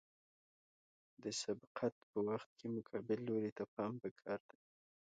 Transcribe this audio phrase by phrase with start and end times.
[1.23, 4.59] د سبقت په وخت کې مقابل لوري ته پام پکار دی